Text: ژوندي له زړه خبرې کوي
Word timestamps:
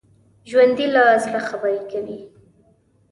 ژوندي 0.49 0.87
له 0.95 1.03
زړه 1.23 1.39
خبرې 1.49 1.79
کوي 1.91 2.19